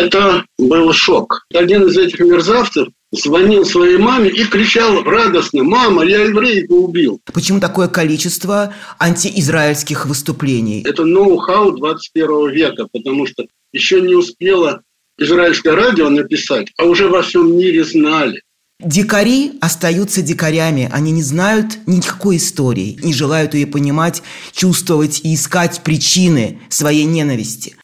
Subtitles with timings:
[0.00, 1.46] Это был шок.
[1.52, 7.60] Один из этих мерзавцев звонил своей маме и кричал радостно, «Мама, я еврейку убил!» Почему
[7.60, 10.82] такое количество антиизраильских выступлений?
[10.86, 13.44] Это ноу-хау 21 века, потому что
[13.74, 14.80] еще не успело
[15.18, 18.40] израильское радио написать, а уже во всем мире знали.
[18.82, 20.88] Дикари остаются дикарями.
[20.90, 24.22] Они не знают никакой истории, не желают ее понимать,
[24.52, 27.76] чувствовать и искать причины своей ненависти.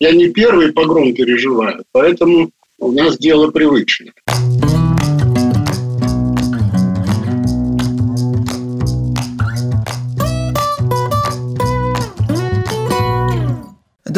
[0.00, 4.12] Я не первый погром переживаю, поэтому у нас дело привычное.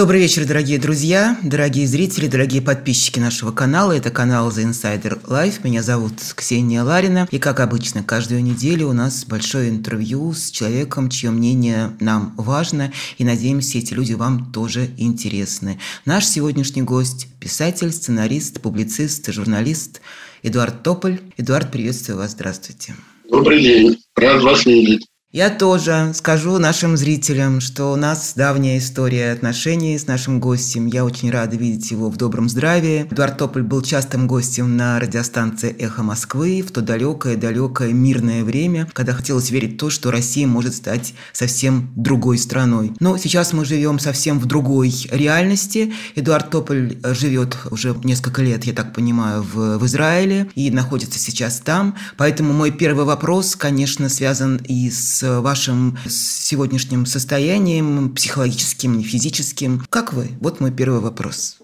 [0.01, 3.93] Добрый вечер, дорогие друзья, дорогие зрители, дорогие подписчики нашего канала.
[3.93, 5.57] Это канал The Insider Life.
[5.63, 7.29] Меня зовут Ксения Ларина.
[7.31, 12.95] И, как обычно, каждую неделю у нас большое интервью с человеком, чье мнение нам важно.
[13.19, 15.79] И, надеемся, эти люди вам тоже интересны.
[16.07, 20.01] Наш сегодняшний гость– писатель, сценарист, публицист, журналист
[20.43, 21.21] Эдуард Тополь.
[21.37, 22.31] Эдуард, приветствую вас.
[22.31, 22.95] Здравствуйте.
[23.29, 23.99] Добрый день.
[24.17, 25.10] Рад вас видеть.
[25.33, 30.87] Я тоже скажу нашим зрителям, что у нас давняя история отношений с нашим гостем.
[30.87, 33.07] Я очень рада видеть его в добром здравии.
[33.09, 39.13] Эдуард Тополь был частым гостем на радиостанции «Эхо Москвы» в то далекое-далекое мирное время, когда
[39.13, 42.91] хотелось верить в то, что Россия может стать совсем другой страной.
[42.99, 45.93] Но сейчас мы живем совсем в другой реальности.
[46.17, 51.61] Эдуард Тополь живет уже несколько лет, я так понимаю, в, в Израиле и находится сейчас
[51.61, 51.95] там.
[52.17, 59.83] Поэтому мой первый вопрос, конечно, связан и с вашим сегодняшним состоянием психологическим и физическим.
[59.89, 60.29] Как вы?
[60.41, 61.59] Вот мой первый вопрос.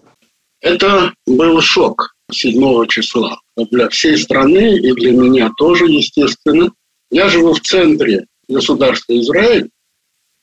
[0.61, 6.71] Это был шок 7 числа для всей страны и для меня тоже, естественно.
[7.11, 9.69] Я живу в центре государства Израиль,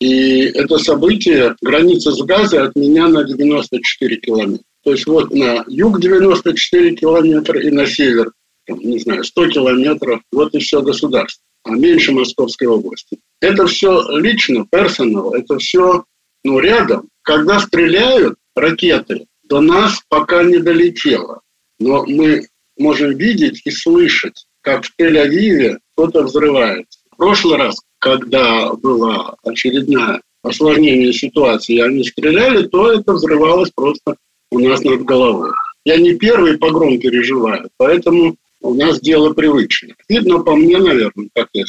[0.01, 4.65] и это событие, граница с Газой от меня на 94 километра.
[4.83, 8.33] То есть вот на юг 94 километра и на север,
[8.67, 13.19] там, не знаю, 100 километров, вот и все государство а меньше Московской области.
[13.41, 16.05] Это все лично, персонал, это все
[16.45, 17.09] ну, рядом.
[17.23, 21.41] Когда стреляют ракеты, до нас пока не долетело.
[21.79, 22.47] Но мы
[22.79, 27.01] можем видеть и слышать, как в Тель-Авиве кто-то взрывается.
[27.11, 34.17] В прошлый раз, когда было очередное осложнение ситуации, они стреляли, то это взрывалось просто
[34.51, 35.51] у нас над головой.
[35.85, 39.95] Я не первый погром переживаю, поэтому у нас дело привычное.
[40.09, 41.65] Видно по мне, наверное, как я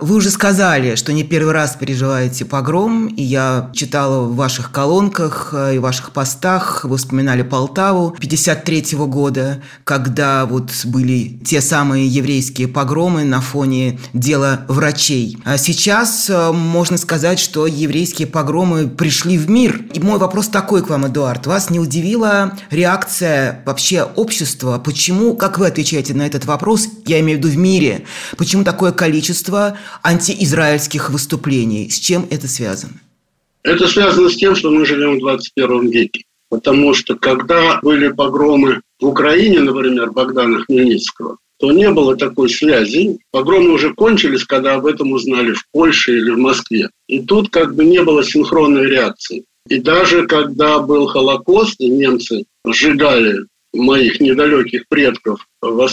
[0.00, 5.50] вы уже сказали, что не первый раз переживаете погром, и я читала в ваших колонках
[5.52, 12.68] э, и ваших постах, вы вспоминали Полтаву 53 года, когда вот были те самые еврейские
[12.68, 15.36] погромы на фоне дела врачей.
[15.44, 19.84] А сейчас э, можно сказать, что еврейские погромы пришли в мир.
[19.92, 21.46] И мой вопрос такой к вам, Эдуард.
[21.46, 24.78] Вас не удивила реакция вообще общества?
[24.82, 28.04] Почему, как вы отвечаете на этот вопрос, я имею в виду в мире,
[28.38, 31.88] почему такое количество антиизраильских выступлений.
[31.90, 32.94] С чем это связано?
[33.62, 36.24] Это связано с тем, что мы живем в 21 веке.
[36.48, 43.18] Потому что когда были погромы в Украине, например, Богдана Хмельницкого, то не было такой связи.
[43.30, 46.90] Погромы уже кончились, когда об этом узнали в Польше или в Москве.
[47.06, 49.44] И тут как бы не было синхронной реакции.
[49.68, 55.88] И даже когда был Холокост, и немцы сжигали моих недалеких предков в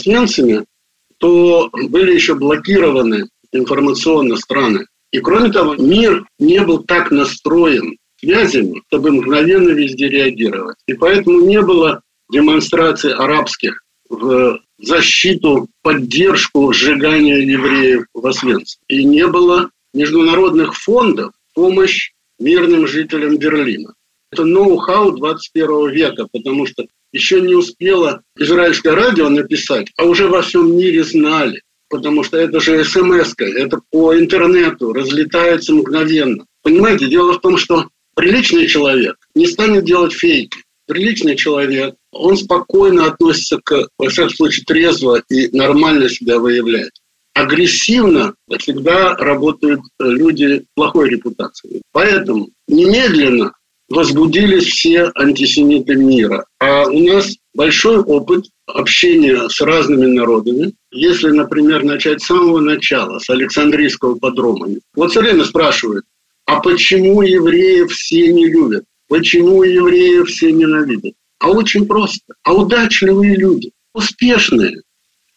[1.20, 4.86] то были еще блокированы информационно страны.
[5.12, 10.78] И кроме того, мир не был так настроен связями, чтобы мгновенно везде реагировать.
[10.88, 12.02] И поэтому не было
[12.32, 18.84] демонстраций арабских в защиту, поддержку сжигания евреев в Освенциме.
[18.88, 23.94] И не было международных фондов помощь мирным жителям Берлина.
[24.32, 30.44] Это ноу-хау 21 века, потому что еще не успело израильское радио написать, а уже во
[30.44, 36.46] всем мире знали потому что это же смс это по интернету, разлетается мгновенно.
[36.62, 40.58] Понимаете, дело в том, что приличный человек не станет делать фейки.
[40.88, 46.92] Приличный человек, он спокойно относится к, во всяком случае, трезво и нормально себя выявляет.
[47.36, 51.82] Агрессивно всегда работают люди плохой репутации.
[51.92, 53.54] Поэтому немедленно
[53.88, 56.46] возбудились все антисемиты мира.
[56.60, 60.74] А у нас большой опыт общения с разными народами.
[60.92, 66.06] Если, например, начать с самого начала, с Александрийского подрома, вот все время спрашивают,
[66.46, 68.84] а почему евреев все не любят?
[69.08, 71.14] Почему евреев все ненавидят?
[71.40, 72.34] А очень просто.
[72.44, 74.82] А удачливые люди, успешные.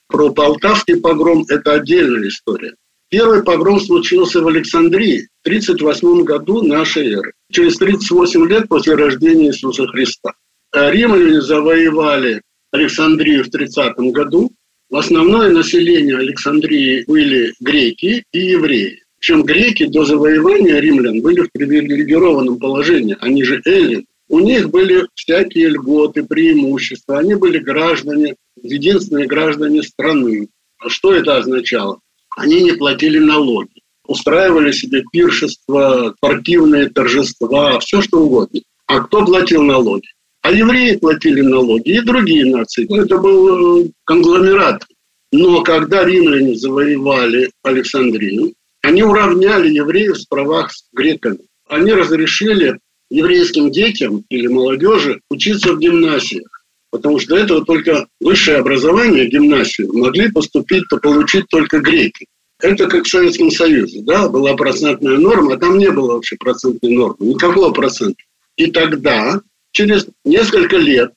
[0.09, 2.75] Про Полтавский погром– это отдельная история.
[3.09, 9.49] Первый погром случился в Александрии в 1938 году нашей эры, через 38 лет после рождения
[9.49, 10.33] Иисуса Христа.
[10.73, 12.43] Римляне завоевали
[12.73, 14.51] Александрию в 30 году,
[14.91, 19.03] в основное население Александрии были греки и евреи.
[19.19, 23.17] Причем греки до завоевания римлян были в привилегированном положении.
[23.21, 24.05] Они же эллин.
[24.29, 27.19] У них были всякие льготы, преимущества.
[27.19, 30.49] Они были граждане, единственные граждане страны.
[30.79, 32.01] А что это означало?
[32.37, 38.61] Они не платили налоги, устраивали себе пиршества, спортивные торжества, все что угодно.
[38.87, 40.09] А кто платил налоги?
[40.43, 42.87] А евреи платили налоги и другие нации.
[42.89, 44.85] Ну, это был э, конгломерат.
[45.31, 48.53] Но когда римляне завоевали Александрию,
[48.83, 51.39] они уравняли евреев в правах с греками.
[51.69, 52.79] Они разрешили
[53.09, 56.49] еврейским детям или молодежи учиться в гимнасиях.
[56.91, 62.27] Потому что до этого только высшее образование, гимнасию, могли поступить, то получить только греки.
[62.61, 66.93] Это как в Советском Союзе, да, была процентная норма, а там не было вообще процентной
[66.93, 68.23] нормы, никакого процента.
[68.57, 69.41] И тогда
[69.73, 71.13] через несколько лет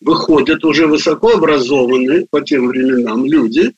[0.00, 3.72] выходят уже высокообразованные по тем временам люди,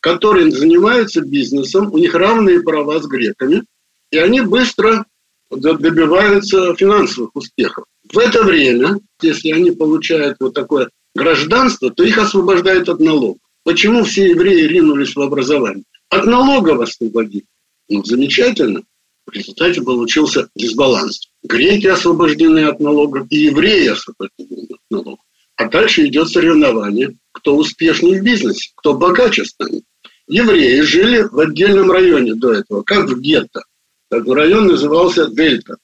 [0.00, 3.64] которые занимаются бизнесом, у них равные права с греками,
[4.10, 5.06] и они быстро
[5.50, 7.84] добиваются финансовых успехов.
[8.12, 13.38] В это время, если они получают вот такое гражданство, то их освобождают от налогов.
[13.64, 15.84] Почему все евреи ринулись в образование?
[16.10, 17.44] От налогов освободили.
[17.88, 18.82] Ну, замечательно.
[19.26, 21.27] В результате получился дисбаланс.
[21.42, 25.20] Греки освобождены от налогов, и евреи освобождены от налогов.
[25.56, 29.82] А дальше идет соревнование, кто успешнее в бизнесе, кто богаче станет.
[30.28, 33.62] Евреи жили в отдельном районе до этого, как в гетто.
[34.10, 35.76] Этот район назывался Дельта.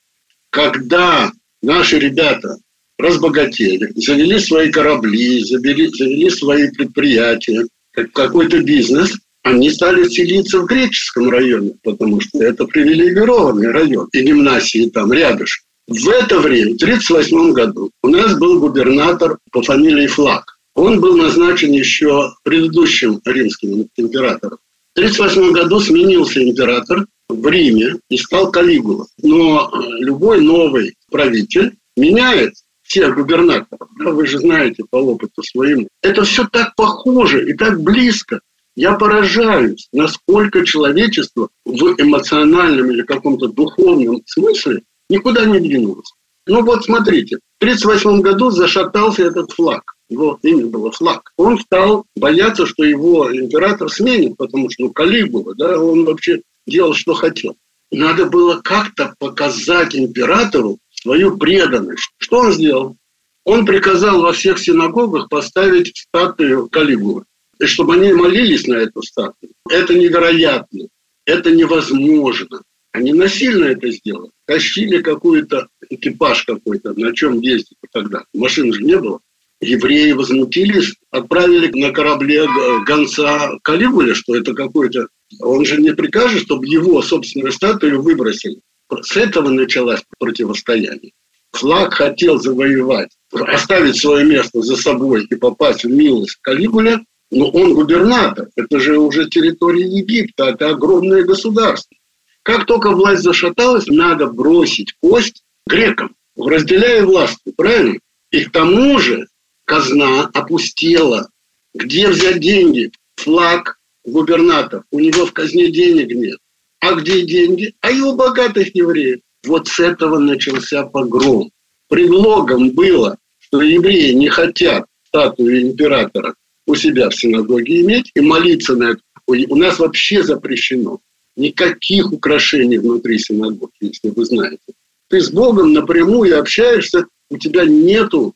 [0.51, 2.59] Когда наши ребята
[2.99, 11.31] разбогатели, завели свои корабли, завели, завели свои предприятия, какой-то бизнес, они стали селиться в греческом
[11.31, 15.67] районе, потому что это привилегированный район, и гимнасии там рядышком.
[15.87, 20.58] В это время, в 1938 году, у нас был губернатор по фамилии Флаг.
[20.75, 24.58] Он был назначен еще предыдущим римским императором.
[24.94, 29.06] В 1938 году сменился император в Риме и стал Калигула.
[29.23, 33.88] Но э, любой новый правитель меняет всех губернаторов.
[33.99, 35.88] Да, вы же знаете по опыту своему.
[36.02, 38.41] Это все так похоже и так близко.
[38.76, 46.12] Я поражаюсь, насколько человечество в эмоциональном или каком-то духовном смысле никуда не двинулось.
[46.47, 49.82] Ну вот смотрите, в 1938 году зашатался этот флаг.
[50.09, 51.32] Его имя было флаг.
[51.37, 56.94] Он стал бояться, что его император сменит, потому что ну, Калигула, да, он вообще делал,
[56.94, 57.56] что хотел.
[57.93, 62.11] Надо было как-то показать императору свою преданность.
[62.19, 62.97] Что он сделал?
[63.44, 67.25] Он приказал во всех синагогах поставить статую Калигулы
[67.59, 69.53] и чтобы они молились на эту статую.
[69.71, 70.89] Это невероятно,
[71.25, 72.62] это невозможно.
[72.93, 74.31] Они насильно это сделали.
[74.47, 78.25] Тащили какой-то экипаж какой-то, на чем ездить тогда.
[78.33, 79.21] Машин же не было.
[79.61, 82.47] Евреи возмутились, отправили на корабле
[82.87, 85.09] гонца Калигуле, что это какой-то...
[85.41, 88.61] Он же не прикажет, чтобы его собственную статую выбросили.
[89.03, 91.12] С этого началось противостояние.
[91.53, 97.01] Флаг хотел завоевать, оставить свое место за собой и попасть в милость Калигуле,
[97.34, 101.96] но он губернатор, это же уже территория Египта, это огромное государство.
[102.44, 107.98] Как только власть зашаталась, надо бросить кость грекам, разделяя власть, правильно?
[108.31, 109.26] И к тому же
[109.64, 111.28] казна опустела.
[111.74, 112.93] Где взять деньги?
[113.17, 114.84] Флаг губернатор.
[114.93, 116.38] У него в казне денег нет.
[116.81, 117.74] А где деньги?
[117.81, 119.20] А его богатых евреев.
[119.44, 121.50] Вот с этого начался погром.
[121.88, 126.34] Предлогом было, что евреи не хотят статую императора
[126.67, 129.01] у себя в синагоге иметь и молиться на это.
[129.27, 131.01] У нас вообще запрещено
[131.37, 134.75] никаких украшений внутри синагоги, если вы знаете.
[135.09, 138.35] Ты с Богом напрямую общаешься, у тебя нету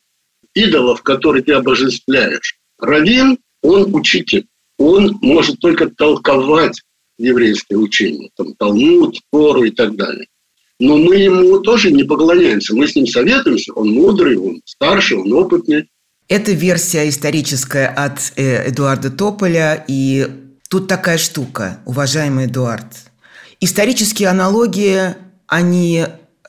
[0.54, 2.58] идолов, которые ты обожествляешь.
[2.78, 4.46] Равин, он учитель,
[4.78, 6.80] он может только толковать
[7.18, 10.26] еврейское учение, там Талмуд, Тору и так далее.
[10.80, 15.32] Но мы ему тоже не поклоняемся, мы с ним советуемся, он мудрый, он старший, он
[15.32, 15.88] опытный,
[16.28, 20.26] это версия историческая от э, Эдуарда Тополя, и
[20.68, 22.86] тут такая штука, уважаемый Эдуард.
[23.60, 25.14] Исторические аналогии,
[25.46, 26.06] они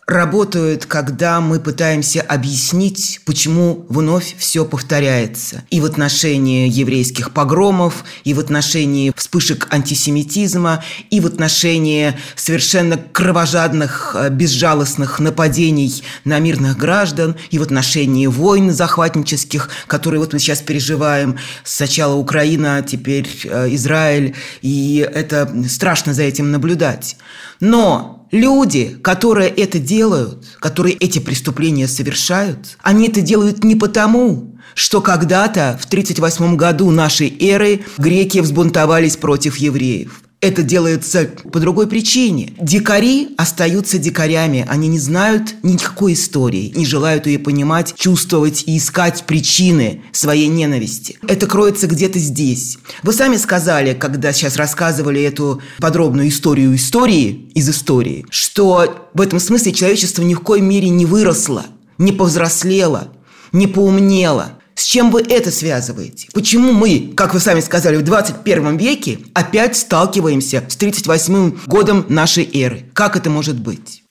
[0.09, 5.63] работают, когда мы пытаемся объяснить, почему вновь все повторяется.
[5.69, 14.15] И в отношении еврейских погромов, и в отношении вспышек антисемитизма, и в отношении совершенно кровожадных,
[14.17, 20.61] э, безжалостных нападений на мирных граждан, и в отношении войн захватнических, которые вот мы сейчас
[20.61, 21.37] переживаем.
[21.63, 27.17] Сначала Украина, теперь э, Израиль, и это страшно за этим наблюдать.
[27.59, 35.01] Но люди, которые это делают, которые эти преступления совершают, они это делают не потому, что
[35.01, 40.21] когда-то в 1938 году нашей эры греки взбунтовались против евреев.
[40.41, 42.53] Это делается по другой причине.
[42.61, 44.65] Дикари остаются дикарями.
[44.69, 51.17] Они не знают никакой истории, не желают ее понимать, чувствовать и искать причины своей ненависти.
[51.27, 52.77] Это кроется где-то здесь.
[53.03, 59.41] Вы сами сказали, когда сейчас рассказывали эту подробную историю истории из истории, что в этом
[59.41, 61.65] смысле человечество ни в коей мере не выросло,
[61.97, 63.11] не повзрослело,
[63.51, 66.29] не поумнело– с чем вы это связываете?
[66.33, 72.49] Почему мы, как вы сами сказали, в 21 веке опять сталкиваемся с 38 годом нашей
[72.53, 72.85] эры?
[72.93, 74.03] Как это может быть?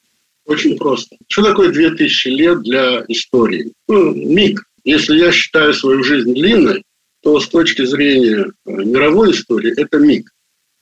[0.44, 1.16] Очень просто.
[1.26, 3.72] Что такое 2000 лет для истории?
[3.88, 4.64] Ну, миг.
[4.84, 6.82] Если я считаю свою жизнь длинной,
[7.22, 10.30] то с точки зрения э, мировой истории это миг.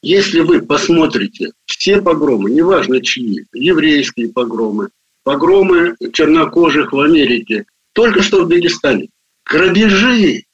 [0.03, 4.89] Если вы посмотрите все погромы, неважно чьи, еврейские погромы,
[5.23, 9.09] погромы чернокожих в Америке, только что в Дагестане,
[9.49, 10.45] Грабежи.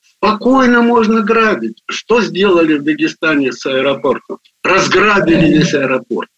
[0.00, 1.82] Спокойно можно грабить.
[1.88, 4.38] Что сделали в Дагестане с аэропортом?
[4.62, 6.28] Разграбили весь аэропорт.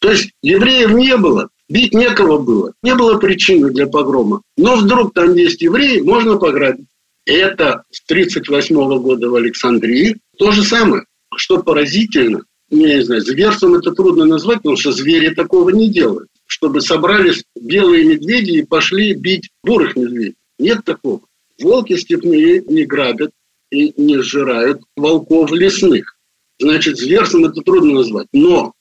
[0.00, 2.72] То есть евреев не было, бить некого было.
[2.82, 4.42] Не было причины для погрома.
[4.56, 6.86] Но вдруг там есть евреи, можно пограбить.
[7.24, 10.16] Это с 1938 года в Александрии.
[10.38, 11.04] То же самое.
[11.34, 16.28] Что поразительно, я не знаю, зверством это трудно назвать, потому что звери такого не делают.
[16.46, 20.36] Чтобы собрались белые медведи и пошли бить бурых медведей.
[20.58, 21.22] Нет такого.
[21.60, 23.30] Волки степные не грабят
[23.70, 26.16] и не сжирают волков лесных.
[26.58, 28.28] Значит, зверством это трудно назвать.
[28.32, 28.72] Но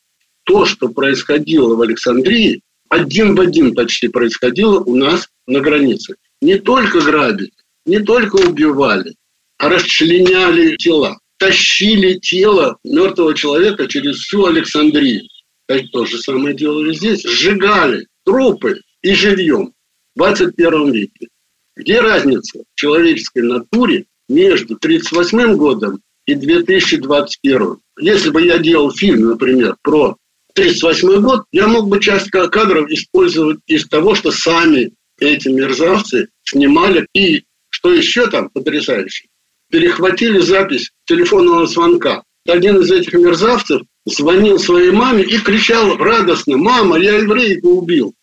[0.44, 6.16] то, что происходило в Александрии, один в один почти происходило у нас на границе.
[6.42, 7.52] Не только грабили,
[7.86, 9.16] не только убивали,
[9.58, 11.18] а расчленяли тела.
[11.38, 15.24] Тащили тело мертвого человека через всю Александрию.
[15.68, 17.24] Это то же самое делали здесь.
[17.24, 19.74] Сжигали трупы и живьем
[20.16, 21.28] в 21 веке.
[21.76, 27.78] Где разница в человеческой натуре между 1938 годом и 2021?
[28.00, 30.16] Если бы я делал фильм, например, про
[30.54, 37.08] 1938 год, я мог бы часть кадров использовать из того, что сами эти мерзавцы снимали.
[37.14, 39.28] И что еще там потрясающе,
[39.70, 42.24] перехватили запись телефонного звонка.
[42.48, 48.14] Один из этих мерзавцев звонил своей маме и кричал радостно, «Мама, я еврейку убил».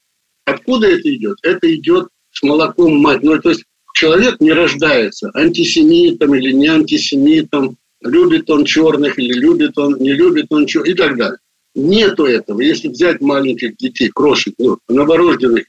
[0.47, 1.37] Откуда это идет?
[1.43, 3.23] Это идет с молоком мать.
[3.23, 9.79] Ну, то есть человек не рождается антисемитом или не антисемитом, любит он черных или любит
[9.79, 11.39] он, не любит он черных и так далее.
[11.75, 12.61] Нету этого.
[12.61, 15.65] Если взять маленьких детей, крошек, ну, новорожденных,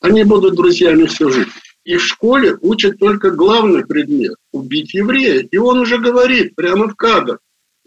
[0.00, 1.50] они будут друзьями всю жизнь.
[1.84, 5.46] И в школе учат только главный предмет– убить еврея.
[5.50, 7.38] И он уже говорит прямо в кадр,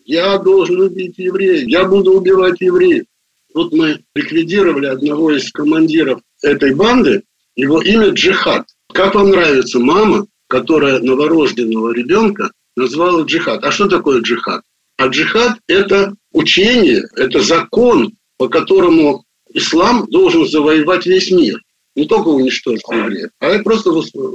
[0.05, 3.05] я должен убить еврея, я буду убивать евреев.
[3.53, 7.23] Тут мы ликвидировали одного из командиров этой банды,
[7.57, 8.65] его имя Джихад.
[8.93, 13.63] Как вам нравится мама, которая новорожденного ребенка назвала джихад?
[13.65, 14.61] А что такое джихад?
[14.97, 21.61] А джихад– это учение, это закон, по которому ислам должен завоевать весь мир.
[21.95, 23.91] Не только уничтожить евреев, а это просто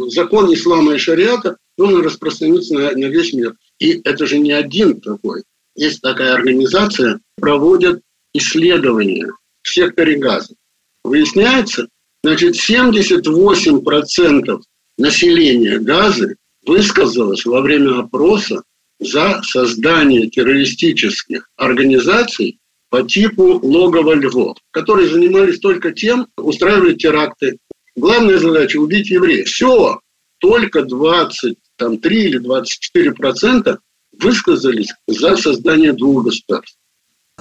[0.09, 3.55] закон ислама и шариата должен распространиться на, на весь мир.
[3.79, 5.45] И это же не один такой.
[5.77, 8.03] Есть такая организация, проводят
[8.35, 9.29] исследования
[9.63, 10.55] в секторе газа.
[11.05, 11.89] Выясняется,
[12.23, 14.61] Значит, 78%
[14.99, 18.63] населения Газы высказалось во время опроса
[19.01, 22.59] за создание террористических организаций
[22.91, 27.59] по типу логова львов, которые занимались только тем, устраивали теракты.
[27.97, 29.49] Главная задача– убить евреев.
[29.49, 29.99] Все,
[30.39, 33.81] только 23 или 24 процента
[34.21, 36.77] высказались за создание двух государств.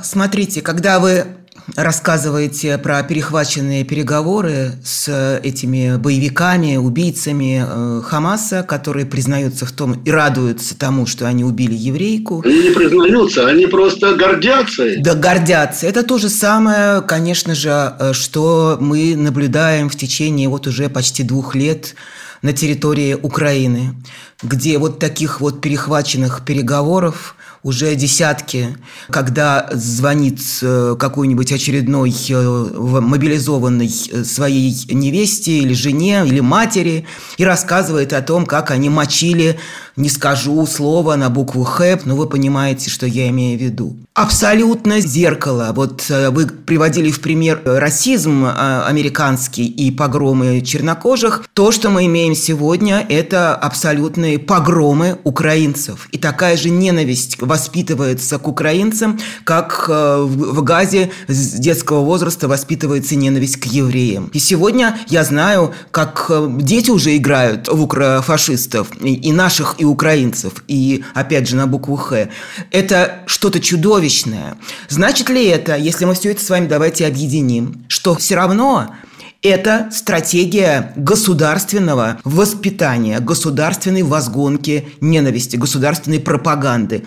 [0.01, 1.25] Смотрите, когда вы
[1.75, 10.11] рассказываете про перехваченные переговоры с этими боевиками, убийцами э, Хамаса, которые признаются в том и
[10.11, 12.41] радуются тому, что они убили еврейку.
[12.45, 14.83] Они не признаются, они просто гордятся.
[14.99, 15.87] Да, гордятся.
[15.87, 21.23] Это то же самое, конечно же, э, что мы наблюдаем в течение вот уже почти
[21.23, 21.95] двух лет
[22.41, 23.95] на территории Украины,
[24.41, 28.75] где вот таких вот перехваченных переговоров– уже десятки,
[29.09, 32.69] когда звонит э, какой-нибудь очередной э,
[33.01, 37.05] мобилизованный э, своей невесте или жене или матери
[37.37, 39.59] и рассказывает о том, как они мочили,
[39.95, 43.95] не скажу слова на букву «хэп», но вы понимаете, что я имею в виду.
[44.13, 45.71] Абсолютно зеркало.
[45.73, 51.45] Вот вы приводили в пример расизм американский и погромы чернокожих.
[51.53, 56.09] То, что мы имеем сегодня, это абсолютные погромы украинцев.
[56.11, 63.15] И такая же ненависть воспитывается к украинцам, как э, в Газе с детского возраста воспитывается
[63.15, 64.29] ненависть к евреям.
[64.33, 70.63] И сегодня я знаю, как э, дети уже играют в укрофашистов, и наших, и украинцев,
[70.67, 72.29] и опять же на букву «Х».
[72.69, 74.57] Это что-то чудовищное.
[74.89, 78.95] Значит ли это, если мы все это с вами давайте объединим, что все равно
[79.41, 87.03] это стратегия государственного воспитания, государственной возгонки ненависти, государственной пропаганды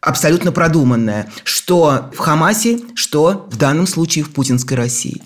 [0.00, 5.22] абсолютно продуманная, что в Хамасе, что в данном случае в путинской России.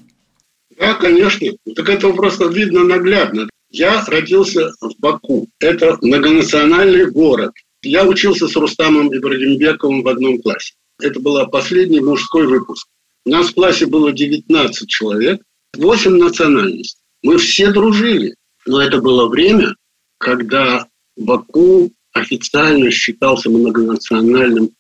[0.79, 1.47] Да, конечно.
[1.77, 3.49] Так это просто видно наглядно.
[3.71, 5.49] Я родился в Баку.
[5.61, 7.53] Это многонациональный город.
[7.83, 10.75] Я учился с Рустамом Ибрагимбековым в одном классе.
[11.01, 12.89] Это был последний мужской выпуск.
[13.25, 15.41] У нас в классе было 19 человек,
[15.77, 16.99] 8 национальностей.
[17.23, 18.35] Мы все дружили.
[18.67, 19.75] Но это было время,
[20.19, 20.87] когда
[21.17, 24.71] Баку официально считался многонациональным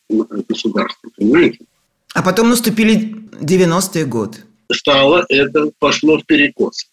[0.48, 1.12] государством.
[1.16, 1.58] Понимаете?
[2.14, 4.38] А потом наступили 90-е годы.
[4.72, 6.89] Стало это, пошло в перекос.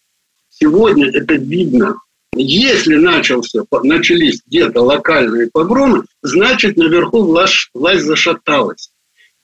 [0.60, 2.00] Сегодня это видно.
[2.34, 8.90] Если начался, начались где-то локальные погромы, значит, наверху власть, власть зашаталась.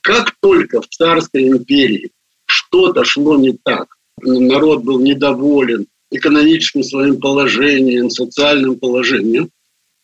[0.01, 2.11] Как только в царской империи
[2.45, 3.87] что-то шло не так,
[4.21, 9.49] народ был недоволен экономическим своим положением, социальным положением,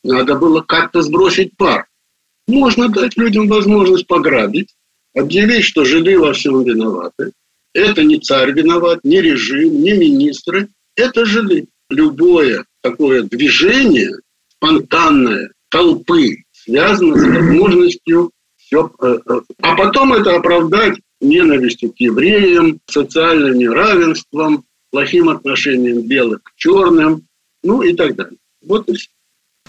[0.03, 1.87] надо было как-то сбросить пар.
[2.47, 4.69] Можно дать людям возможность пограбить,
[5.15, 7.31] объявить, что жиды во всем виноваты.
[7.73, 10.69] Это не царь виноват, не режим, не министры.
[10.95, 11.67] Это жиды.
[11.89, 14.12] Любое такое движение,
[14.50, 18.91] спонтанное, толпы, связано с возможностью все...
[19.01, 26.53] Э, э, а потом это оправдать ненавистью к евреям, социальным неравенством, плохим отношением белых к
[26.55, 27.27] черным,
[27.63, 28.38] ну и так далее.
[28.65, 29.10] Вот и все.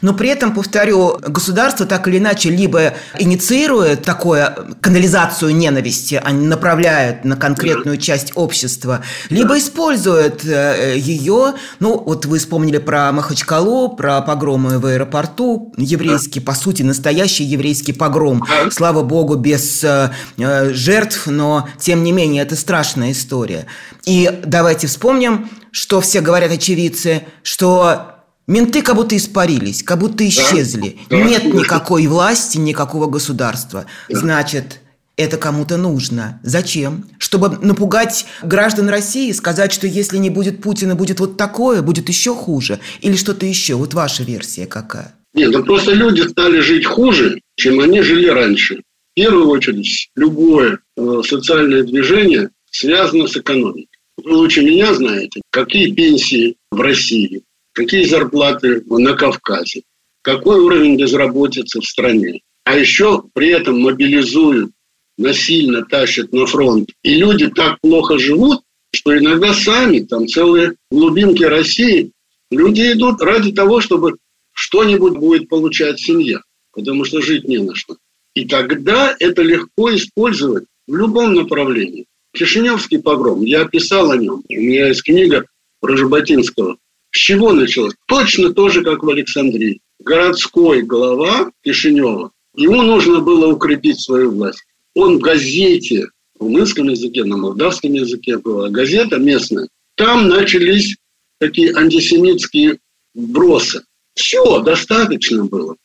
[0.03, 6.47] Но при этом, повторю, государство так или иначе либо инициирует такое канализацию ненависти, а не
[6.47, 13.91] направляет на конкретную часть общества, либо использует э, ее, ну вот вы вспомнили про Махачкалу,
[13.91, 18.45] про погромы в аэропорту, еврейский, по сути, настоящий еврейский погром.
[18.71, 23.67] Слава богу, без э, э, жертв, но тем не менее это страшная история.
[24.05, 30.99] И давайте вспомним, что все говорят очевидцы, что Менты как будто испарились, как будто исчезли.
[31.09, 33.87] Да, да, Нет никакой власти, никакого государства.
[34.09, 34.19] Да.
[34.19, 34.81] Значит,
[35.17, 36.41] это кому-то нужно.
[36.43, 37.05] Зачем?
[37.19, 42.35] Чтобы напугать граждан России, сказать, что если не будет Путина, будет вот такое, будет еще
[42.35, 42.81] хуже.
[43.01, 43.75] Или что-то еще.
[43.75, 45.15] Вот ваша версия какая?
[45.35, 48.77] Нет, ну просто люди стали жить хуже, чем они жили раньше.
[48.77, 53.89] В первую очередь, любое э, социальное движение связано с экономикой.
[54.23, 59.83] Вы лучше меня знаете, какие пенсии в России, какие зарплаты на Кавказе,
[60.23, 62.41] какой уровень безработицы в стране.
[62.65, 64.71] А еще при этом мобилизуют,
[65.19, 66.91] насильно тащат на фронт.
[67.03, 68.63] И люди так плохо живут,
[68.95, 72.13] что иногда сами, там целые глубинки России,
[72.51, 74.17] люди идут ради того, чтобы
[74.53, 76.41] что-нибудь будет получать семья,
[76.73, 77.97] потому что жить не на что.
[78.35, 82.07] И тогда это легко использовать в любом направлении.
[82.35, 84.43] Кишиневский погром, я писал о нем.
[84.49, 85.47] У меня есть книга
[85.81, 86.77] про Жаботинского.
[87.13, 87.95] С чего началось?
[88.07, 89.81] Точно то же, как в Александрии.
[90.01, 94.65] Городской глава Кишинева, ему нужно было укрепить свою власть.
[94.95, 96.07] Он в газете,
[96.39, 100.97] в румынском языке, на молдавском языке была газета местная, там начались
[101.39, 102.79] такие антисемитские
[103.15, 103.85] бросы.
[104.15, 105.77] Все, достаточно было.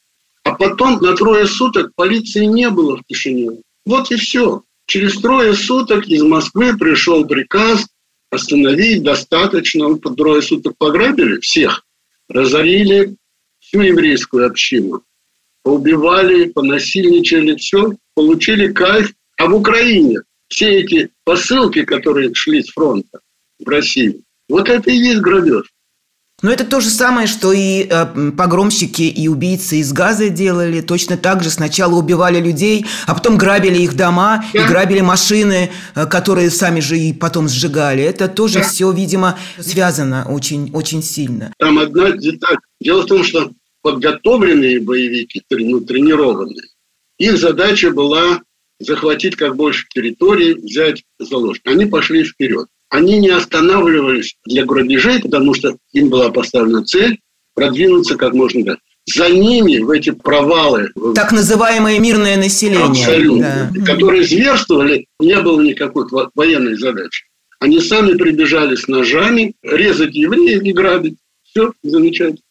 [0.44, 3.62] А потом на трое суток полиции не было в Кишиневе.
[3.86, 4.64] Вот и все.
[4.86, 7.86] Через трое суток из Москвы пришел приказ
[8.30, 9.96] остановить достаточно.
[9.96, 11.86] Под трое суток пограбили всех,
[12.30, 13.16] разорили
[13.60, 15.04] всю еврейскую общину,
[15.64, 19.14] поубивали, понасильничали, все, получили кайф.
[19.38, 23.20] А в Украине все эти посылки, которые шли с фронта
[23.60, 25.72] в Россию, вот это и есть грабеж.
[26.44, 30.82] Но это то же самое, что и э, погромщики и убийцы из Газа делали.
[30.82, 34.64] Точно так же сначала убивали людей, а потом грабили их дома да.
[34.64, 38.04] и грабили машины, э, которые сами же и потом сжигали.
[38.04, 38.66] Это тоже да.
[38.66, 41.52] все, видимо, связано очень, очень сильно.
[41.58, 42.58] Там одна деталь.
[42.80, 43.50] Дело в том, что
[43.82, 46.68] подготовленные боевики, ну, тренированные,
[47.18, 48.42] их задача была
[48.80, 51.74] захватить как больше территории, взять заложников.
[51.74, 57.20] Они пошли вперед они не останавливались для грабежей, потому что им была поставлена цель
[57.54, 58.82] продвинуться как можно дальше.
[59.14, 60.90] За ними в эти провалы...
[61.16, 62.90] Так называемое мирное население.
[62.90, 63.72] Абсолютно.
[63.74, 63.86] Да.
[63.86, 67.26] Которые зверствовали, не было никакой военной задачи.
[67.60, 71.18] Они сами прибежали с ножами резать евреев и грабить.
[71.44, 72.42] Все замечательно.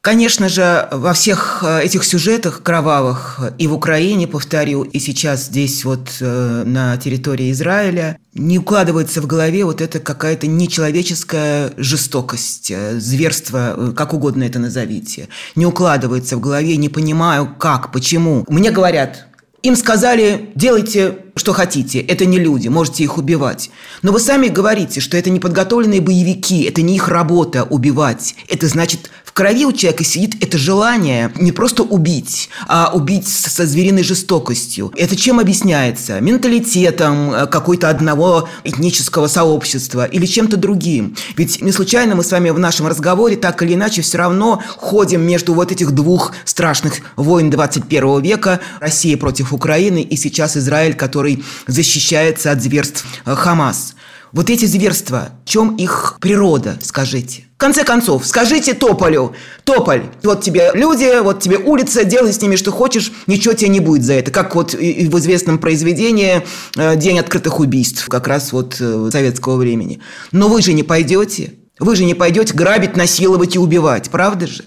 [0.00, 5.84] Конечно же, во всех э, этих сюжетах кровавых и в Украине, повторю, и сейчас здесь
[5.84, 13.00] вот э, на территории Израиля не укладывается в голове вот эта какая-то нечеловеческая жестокость, э,
[13.00, 15.28] зверство, как угодно это назовите.
[15.56, 18.44] Не укладывается в голове, не понимаю, как, почему.
[18.48, 19.26] Мне говорят,
[19.62, 23.70] им сказали, делайте, что хотите, это не люди, можете их убивать.
[24.02, 28.36] Но вы сами говорите, что это не подготовленные боевики, это не их работа убивать.
[28.48, 34.02] Это значит, крови у человека сидит это желание не просто убить, а убить со звериной
[34.02, 34.92] жестокостью.
[34.96, 36.18] Это чем объясняется?
[36.18, 41.14] Менталитетом э, какой-то одного этнического сообщества или чем-то другим.
[41.36, 45.22] Ведь не случайно мы с вами в нашем разговоре так или иначе все равно ходим
[45.22, 48.58] между вот этих двух страшных войн 21 века.
[48.80, 53.94] Россия против Украины и сейчас Израиль, который защищается от зверств э, Хамас.
[54.32, 57.47] Вот эти зверства, в чем их природа, скажите?
[57.58, 62.70] Конце концов, скажите Тополю, Тополь, вот тебе люди, вот тебе улица, делай с ними что
[62.70, 64.30] хочешь, ничего тебе не будет за это.
[64.30, 66.44] Как вот в известном произведении
[66.76, 70.00] э, «День открытых убийств», как раз вот э, советского времени.
[70.30, 74.62] Но вы же не пойдете, вы же не пойдете грабить, насиловать и убивать, правда же?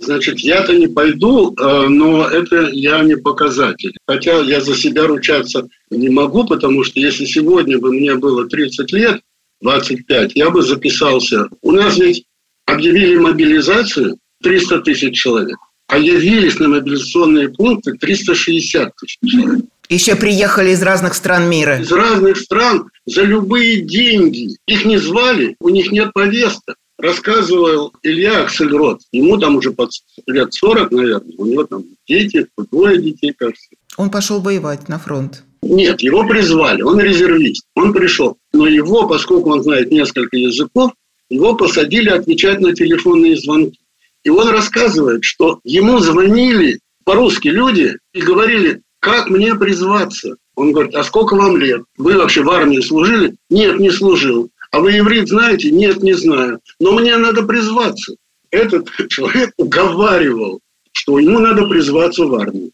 [0.00, 3.92] Значит, я-то не пойду, э, но это я не показатель.
[4.06, 8.92] Хотя я за себя ручаться не могу, потому что если сегодня бы мне было 30
[8.92, 9.20] лет,
[9.60, 11.48] 25, я бы записался.
[11.62, 12.24] У нас ведь
[12.66, 19.64] объявили мобилизацию 300 тысяч человек, а явились на мобилизационные пункты 360 тысяч человек.
[19.88, 21.80] Еще приехали из разных стран мира.
[21.80, 24.56] Из разных стран за любые деньги.
[24.66, 26.76] Их не звали, у них нет повесток.
[26.98, 29.00] Рассказывал Илья Аксельрод.
[29.12, 29.90] Ему там уже под
[30.26, 31.34] лет 40, наверное.
[31.38, 33.68] У него там дети, двое детей, кажется.
[33.96, 35.44] Он пошел воевать на фронт.
[35.62, 38.38] Нет, его призвали, он резервист, он пришел.
[38.52, 40.92] Но его, поскольку он знает несколько языков,
[41.28, 43.78] его посадили отвечать на телефонные звонки.
[44.24, 50.36] И он рассказывает, что ему звонили по-русски люди и говорили, как мне призваться?
[50.54, 51.82] Он говорит, а сколько вам лет?
[51.96, 53.36] Вы вообще в армии служили?
[53.48, 54.50] Нет, не служил.
[54.70, 55.70] А вы еврит знаете?
[55.70, 56.60] Нет, не знаю.
[56.80, 58.16] Но мне надо призваться.
[58.50, 60.60] Этот человек уговаривал,
[60.92, 62.72] что ему надо призваться в армию.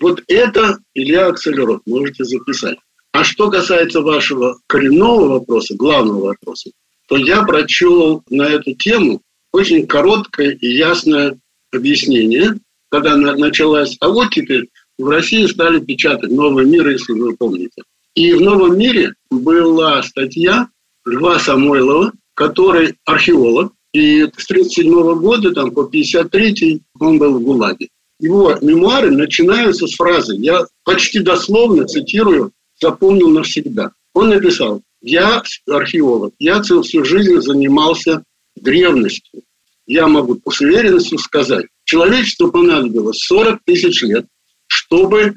[0.00, 2.78] Вот это Илья Акселерот, можете записать.
[3.12, 6.70] А что касается вашего коренного вопроса, главного вопроса,
[7.08, 11.38] то я прочел на эту тему очень короткое и ясное
[11.72, 12.58] объяснение,
[12.90, 17.82] когда началась, а вот теперь в России стали печатать «Новый мир», если вы помните.
[18.14, 20.68] И в «Новом мире» была статья
[21.04, 27.88] Льва Самойлова, который археолог, и с 1937 года там, по 1953 он был в ГУЛАГе.
[28.18, 33.92] Его мемуары начинаются с фразы, я почти дословно цитирую, запомнил навсегда.
[34.14, 38.24] Он написал, я археолог, я всю жизнь занимался
[38.56, 39.42] древностью.
[39.86, 44.26] Я могу с уверенностью сказать, человечеству понадобилось 40 тысяч лет,
[44.66, 45.34] чтобы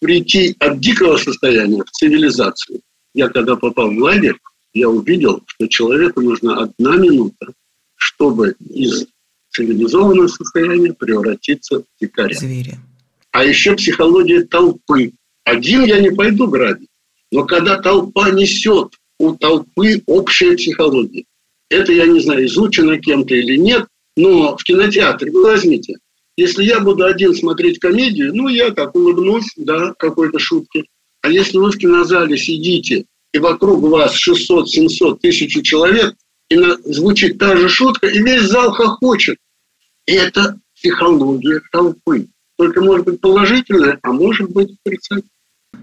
[0.00, 2.80] прийти от дикого состояния в цивилизацию.
[3.14, 4.36] Я когда попал в лагерь,
[4.72, 7.52] я увидел, что человеку нужна одна минута,
[7.96, 9.06] чтобы из
[9.58, 12.34] цивилизованного состояния превратиться в дикаря.
[12.34, 12.76] Звери.
[13.32, 15.12] А еще психология толпы.
[15.44, 16.88] Один я не пойду грабить,
[17.32, 21.24] но когда толпа несет, у толпы общая психология.
[21.70, 25.96] Это, я не знаю, изучено кем-то или нет, но в кинотеатре, вы возьмите,
[26.36, 30.84] если я буду один смотреть комедию, ну, я так улыбнусь, да, какой-то шутки.
[31.20, 36.14] А если вы в кинозале сидите, и вокруг вас 600-700 тысяч человек,
[36.48, 39.38] и на, звучит та же шутка, и весь зал хохочет.
[40.08, 42.28] И это психология толпы.
[42.56, 45.30] Только может быть положительная, а может быть отрицательная.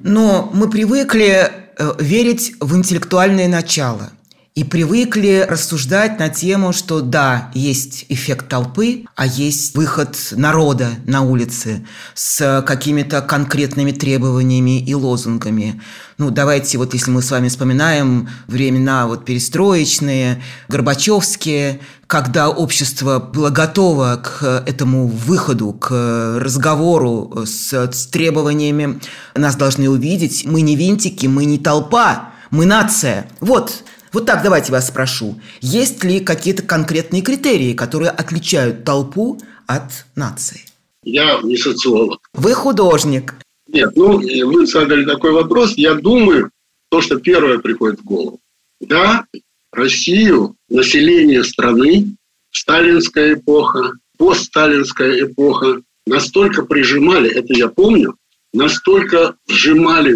[0.02, 4.12] Но мы привыкли э, верить в интеллектуальное начало–
[4.56, 11.24] и привыкли рассуждать на тему, что да, есть эффект толпы, а есть выход народа на
[11.24, 15.82] улицы с какими-то конкретными требованиями и лозунгами.
[16.18, 23.50] Ну, давайте вот если мы с вами вспоминаем времена вот перестроечные, Горбачевские, когда общество было
[23.50, 29.02] готово к этому выходу, к разговору с, с требованиями,
[29.36, 33.28] нас должны увидеть, мы не винтики, мы не толпа, мы нация.
[33.42, 33.84] Вот
[34.16, 35.40] вот так давайте вас спрошу.
[35.62, 40.62] Есть ли какие-то конкретные критерии, которые отличают толпу от нации?
[41.04, 42.20] Я не социолог.
[42.34, 43.36] Вы художник.
[43.68, 45.74] Нет, ну, вы задали такой вопрос.
[45.76, 46.50] Я думаю,
[46.90, 48.40] то, что первое приходит в голову.
[48.80, 49.26] Да,
[49.74, 52.16] Россию, население страны,
[52.52, 58.16] сталинская эпоха, постсталинская эпоха настолько прижимали, это я помню,
[58.54, 60.16] настолько вжимали.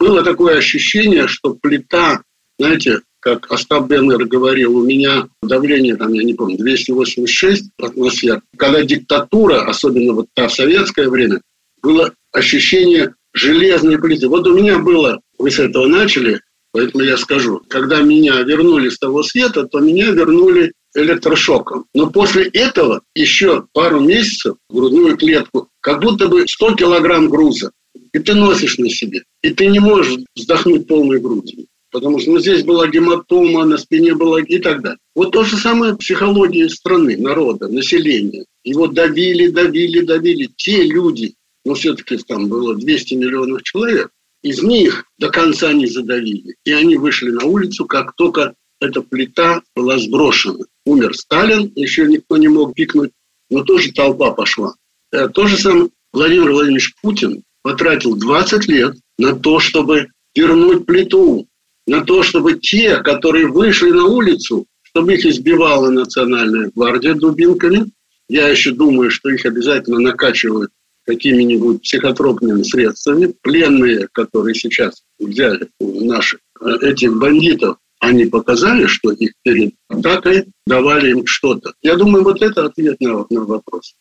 [0.00, 2.22] Было такое ощущение, что плита
[2.58, 8.42] знаете, как Остап Беннер говорил, у меня давление, там, я не помню, 286 атмосфер.
[8.56, 11.40] Когда диктатура, особенно вот та в советское время,
[11.82, 14.28] было ощущение железной плиты.
[14.28, 16.40] Вот у меня было, вы с этого начали,
[16.72, 21.86] поэтому я скажу, когда меня вернули с того света, то меня вернули электрошоком.
[21.94, 27.72] Но после этого еще пару месяцев грудную клетку, как будто бы 100 килограмм груза,
[28.12, 31.66] и ты носишь на себе, и ты не можешь вздохнуть полной грудью.
[31.94, 34.98] Потому что ну, здесь была гематома, на спине была и так далее.
[35.14, 38.46] Вот то же самое психология страны, народа, населения.
[38.64, 40.50] Его давили, давили, давили.
[40.56, 44.10] Те люди, но все-таки там было 200 миллионов человек,
[44.42, 46.56] из них до конца не задавили.
[46.64, 50.64] И они вышли на улицу, как только эта плита была сброшена.
[50.84, 53.12] Умер Сталин, еще никто не мог пикнуть,
[53.50, 54.74] но тоже толпа пошла.
[55.12, 61.46] Э, то же самое Владимир Владимирович Путин потратил 20 лет на то, чтобы вернуть плиту,
[61.86, 67.90] на то, чтобы те, которые вышли на улицу, чтобы их избивала Национальная гвардия дубинками.
[68.28, 70.70] Я еще думаю, что их обязательно накачивают
[71.04, 73.34] какими-нибудь психотропными средствами.
[73.42, 81.10] Пленные, которые сейчас взяли наших э, этих бандитов, они показали, что их перед атакой давали
[81.10, 81.74] им что-то.
[81.82, 83.94] Я думаю, вот это ответ на, на вопрос.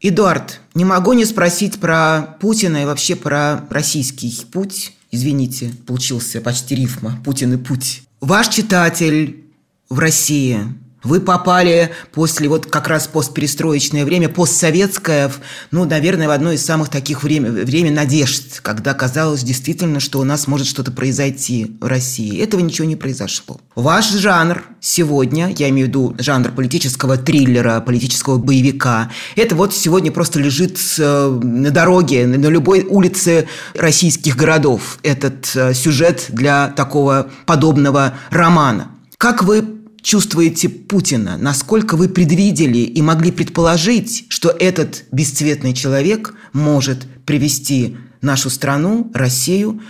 [0.00, 4.92] Эдуард, не могу не спросить про Путина и вообще про российский путь.
[5.12, 7.20] Извините, получился почти рифма.
[7.24, 8.02] Путин и путь.
[8.20, 9.44] Ваш читатель
[9.90, 10.58] в России
[11.02, 15.32] вы попали после вот как раз постперестроечное время, постсоветское,
[15.70, 20.24] ну, наверное, в одно из самых таких время, время надежд, когда казалось действительно, что у
[20.24, 22.40] нас может что-то произойти в России.
[22.40, 23.60] Этого ничего не произошло.
[23.74, 30.12] Ваш жанр сегодня, я имею в виду жанр политического триллера, политического боевика, это вот сегодня
[30.12, 34.98] просто лежит э, на дороге, на любой улице российских городов.
[35.02, 38.88] Этот э, сюжет для такого подобного романа.
[39.18, 39.62] Как вы
[40.02, 41.38] чувствуете Путина?
[41.38, 49.80] Насколько вы предвидели и могли предположить, что этот бесцветный человек может привести нашу страну, Россию,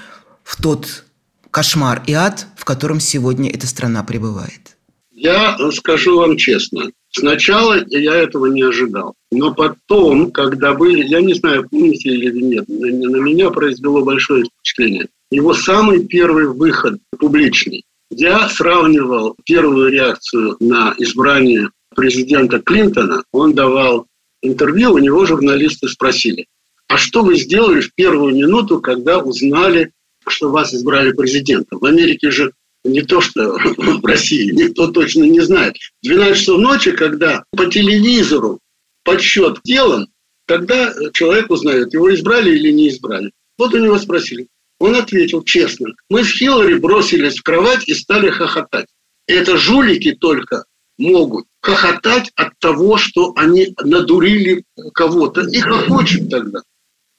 [0.44, 1.04] в тот
[1.50, 4.76] кошмар и ад, в котором сегодня эта страна пребывает?
[5.12, 9.14] Я скажу вам честно, сначала я этого не ожидал.
[9.30, 15.08] Но потом, когда были, я не знаю, помните или нет, на, меня произвело большое впечатление.
[15.30, 23.24] Его самый первый выход публичный, я сравнивал первую реакцию на избрание президента Клинтона.
[23.32, 24.06] Он давал
[24.42, 26.46] интервью, у него журналисты спросили,
[26.88, 29.92] а что вы сделали в первую минуту, когда узнали,
[30.26, 31.78] что вас избрали президентом?
[31.78, 32.52] В Америке же
[32.84, 35.76] не то, что в России, никто точно не знает.
[36.02, 38.60] В 12 часов ночи, когда по телевизору
[39.04, 40.08] подсчет делан,
[40.46, 43.32] тогда человек узнает, его избрали или не избрали.
[43.58, 44.48] Вот у него спросили,
[44.82, 45.90] он ответил честно.
[46.10, 48.86] Мы с Хиллари бросились в кровать и стали хохотать.
[49.28, 50.64] Это жулики только
[50.98, 55.42] могут хохотать от того, что они надурили кого-то.
[55.42, 56.62] И хохочут тогда.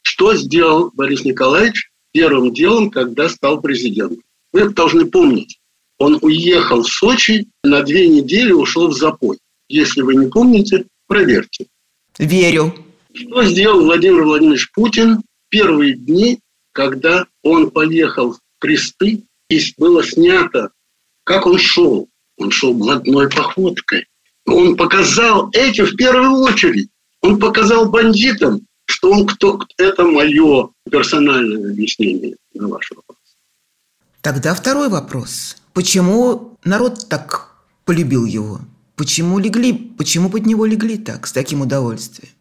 [0.02, 4.22] Что сделал Борис Николаевич первым делом, когда стал президентом?
[4.52, 5.60] Вы должны помнить.
[6.00, 9.38] Он уехал в Сочи, на две недели ушел в запой.
[9.70, 11.68] Если вы не помните, проверьте.
[12.20, 12.76] Верю.
[13.14, 16.40] Что сделал Владимир Владимирович Путин первые дни
[16.74, 20.72] когда он поехал в кресты, и было снято,
[21.24, 22.10] как он шел.
[22.38, 24.08] Он шел блатной походкой.
[24.46, 26.90] Он показал этим в первую очередь.
[27.22, 29.62] Он показал бандитам, что он кто.
[29.78, 33.18] Это мое персональное объяснение на ваш вопрос.
[34.22, 35.58] Тогда второй вопрос.
[35.74, 37.52] Почему народ так
[37.86, 38.60] полюбил его?
[38.96, 42.32] Почему легли, почему под него легли так, с таким удовольствием?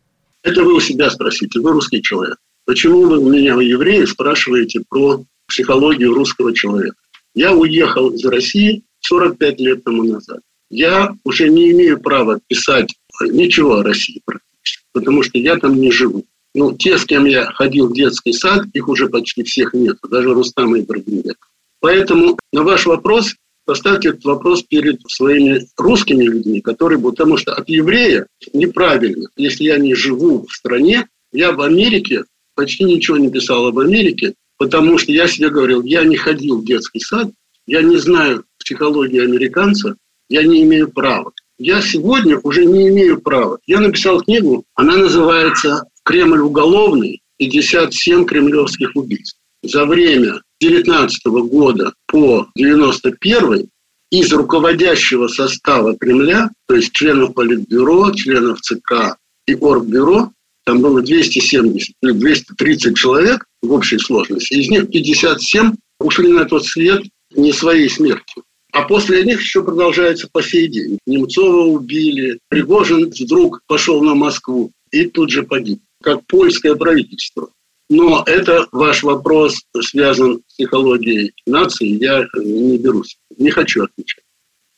[0.42, 2.38] Это вы у себя спросите, вы русский человек.
[2.64, 6.96] Почему вы у меня, евреи, спрашиваете про психологию русского человека?
[7.34, 10.40] Я уехал из России 45 лет тому назад.
[10.70, 15.90] Я уже не имею права писать ничего о России практически, потому что я там не
[15.90, 16.24] живу.
[16.54, 20.34] Ну, те, с кем я ходил в детский сад, их уже почти всех нет, даже
[20.34, 21.48] Рустама Ибрагимбека.
[21.80, 27.54] Поэтому на ваш вопрос поставьте этот вопрос перед своими русскими людьми, которые будут, потому что
[27.54, 29.28] от еврея неправильно.
[29.36, 34.34] Если я не живу в стране, я в Америке почти ничего не писал об Америке,
[34.58, 37.30] потому что я себе говорил, я не ходил в детский сад,
[37.66, 39.96] я не знаю психологии американца,
[40.28, 41.32] я не имею права.
[41.58, 43.58] Я сегодня уже не имею права.
[43.66, 47.20] Я написал книгу, она называется «Кремль уголовный.
[47.38, 49.38] 57 кремлевских убийств».
[49.62, 53.68] За время 19 года по 91
[54.10, 60.32] из руководящего состава Кремля, то есть членов Политбюро, членов ЦК и Оргбюро,
[60.64, 64.54] там было 270 или 230 человек в общей сложности.
[64.54, 67.02] Из них 57 ушли на тот свет
[67.34, 68.44] не своей смертью.
[68.72, 70.98] А после них еще продолжается по сей день.
[71.06, 77.50] Немцова убили, Пригожин вдруг пошел на Москву и тут же погиб, как польское правительство.
[77.90, 84.24] Но это ваш вопрос связан с психологией нации, я не берусь, не хочу отвечать.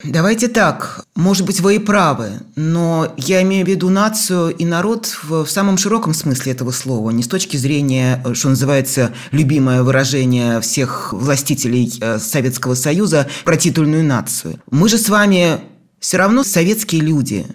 [0.05, 5.17] Давайте так, может быть, вы и правы, но я имею в виду нацию и народ
[5.23, 11.15] в, самом широком смысле этого слова, не с точки зрения, что называется, любимое выражение всех
[11.15, 14.61] властителей э, Советского Союза про титульную нацию.
[14.71, 15.61] Мы же с вами
[16.01, 17.47] все равно советские люди.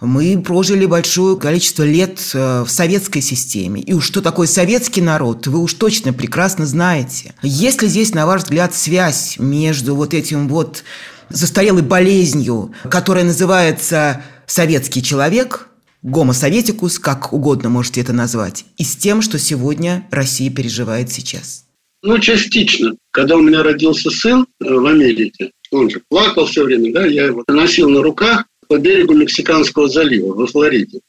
[0.00, 3.80] Мы прожили большое количество лет э, в советской системе.
[3.80, 7.34] И уж что такое советский народ, вы уж точно прекрасно знаете.
[7.42, 10.82] Есть ли здесь, на ваш взгляд, связь между вот этим вот
[11.32, 15.68] застарелой болезнью, которая называется «советский человек»,
[16.02, 21.64] гомо советикус, как угодно можете это назвать, и с тем, что сегодня Россия переживает сейчас?
[22.02, 22.96] Ну, частично.
[23.12, 27.26] Когда у меня родился сын э, в Америке, он же плакал все время, да, я
[27.26, 31.00] его носил на руках по берегу Мексиканского залива во Флориде.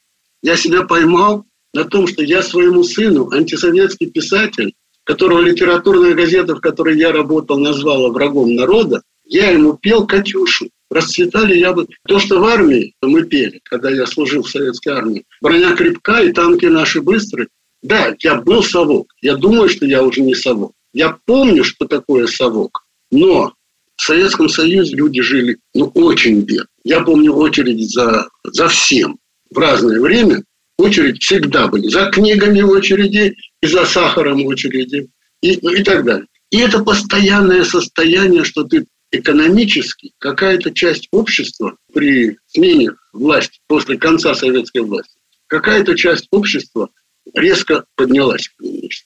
[0.43, 6.62] Я себя поймал на том, что я своему сыну, антисоветский писатель, которого литературная газета, в
[6.62, 10.69] которой я работал, назвала врагом народа, я ему пел «Катюшу».
[10.89, 11.95] Расцветали яблоки.
[12.07, 15.25] То, что в армии мы пели, когда я служил в советской армии.
[15.41, 17.47] Броня крепка и танки наши быстрые.
[17.81, 19.12] Да, я был совок.
[19.21, 20.73] Я думаю, что я уже не совок.
[20.93, 22.86] Я помню, что такое совок.
[23.12, 23.53] Но
[23.95, 26.67] в Советском Союзе люди жили ну, очень бедно.
[26.83, 29.17] Я помню очередь за, за всем.
[29.49, 30.43] В разное время
[30.77, 31.88] очередь всегда были.
[31.88, 35.09] За книгами очереди и за сахаром очереди
[35.41, 36.27] и, ну, и так далее.
[36.51, 44.34] И это постоянное состояние, что ты экономически какая-то часть общества при смене власти, после конца
[44.34, 46.89] советской власти, какая-то часть общества
[47.34, 48.49] резко поднялась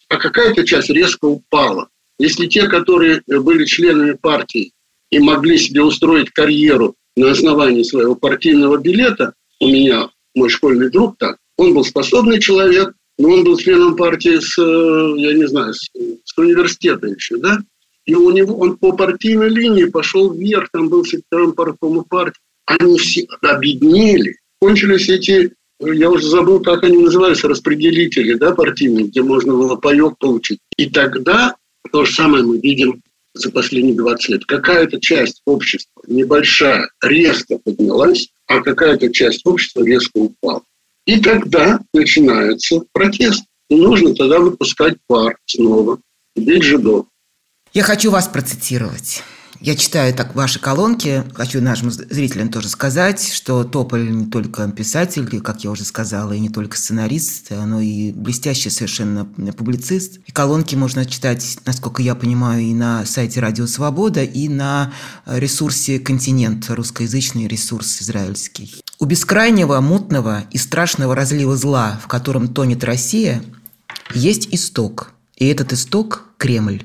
[0.10, 1.90] а какая-то часть резко упала.
[2.20, 4.72] Если те, которые были членами партии
[5.12, 11.18] и могли себе устроить карьеру на основании своего партийного билета, у меня мой школьный друг
[11.18, 15.74] так, он был способный человек, но он был членом партии с, э, я не знаю,
[15.74, 15.90] с,
[16.24, 17.60] с университета еще, да,
[18.08, 22.40] и у него, он по партийной линии пошел вверх, там был секретарем парткома партии.
[22.66, 24.38] Они все объединили.
[24.62, 30.18] Кончились эти, я уже забыл, как они назывались, распределители да, партийные, где можно было паек
[30.20, 30.60] получить.
[30.78, 31.56] И тогда
[31.92, 33.02] то же самое мы видим
[33.34, 34.46] за последние 20 лет.
[34.46, 40.64] Какая-то часть общества, небольшая, резко поднялась, а какая-то часть общества резко упала.
[41.06, 43.44] И тогда начинается протест.
[43.70, 46.00] И нужно тогда выпускать пар снова,
[46.38, 47.08] бить жидов.
[47.78, 49.22] Я хочу вас процитировать.
[49.60, 51.24] Я читаю так ваши колонки.
[51.36, 56.40] Хочу нашим зрителям тоже сказать, что Тополь не только писатель, как я уже сказала, и
[56.40, 60.18] не только сценарист, но и блестящий совершенно публицист.
[60.26, 64.92] И колонки можно читать, насколько я понимаю, и на сайте Радио Свобода, и на
[65.28, 68.74] ресурсе «Континент», русскоязычный ресурс израильский.
[68.98, 73.44] У бескрайнего, мутного и страшного разлива зла, в котором тонет Россия,
[74.16, 75.12] есть исток.
[75.36, 76.84] И этот исток– Кремль.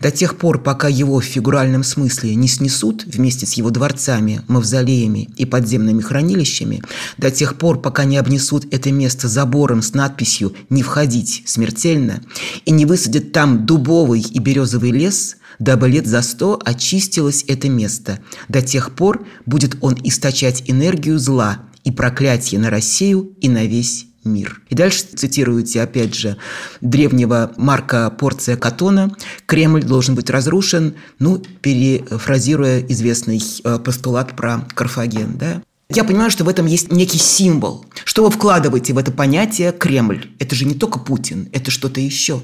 [0.00, 5.30] До тех пор, пока его в фигуральном смысле не снесут вместе с его дворцами, мавзолеями
[5.36, 6.82] и подземными хранилищами,
[7.18, 12.22] до тех пор, пока не обнесут это место забором с надписью «Не входить смертельно»
[12.64, 18.20] и не высадят там дубовый и березовый лес, дабы лет за сто очистилось это место.
[18.48, 24.09] До тех пор будет он источать энергию зла и проклятие на Россию и на весь
[24.24, 24.60] мир.
[24.68, 26.36] И дальше цитируете, опять же,
[26.80, 29.14] древнего Марка Порция Катона
[29.46, 35.62] «Кремль должен быть разрушен», ну, перефразируя известный э, постулат про Карфаген, да?
[35.92, 37.84] Я понимаю, что в этом есть некий символ.
[38.04, 40.30] Что вы вкладываете в это понятие «Кремль»?
[40.38, 42.40] Это же не только Путин, это что-то еще.